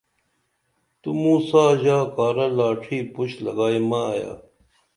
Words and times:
تو 1.01 1.09
موں 1.19 1.39
سا 1.47 1.63
ژا 1.81 1.99
کارہ 2.15 2.47
لاڇھی 2.57 2.99
پُش 3.13 3.31
لگائی 3.45 3.79
مہ 3.89 4.01
ایا 4.11 4.33